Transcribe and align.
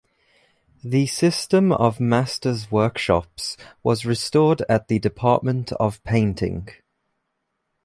The 0.83 1.05
system 1.05 1.71
of 1.71 1.99
master's 1.99 2.71
workshops 2.71 3.55
was 3.83 4.03
restored 4.03 4.63
at 4.67 4.87
the 4.87 4.97
Department 4.97 5.71
of 5.73 6.03
Painting. 6.03 6.69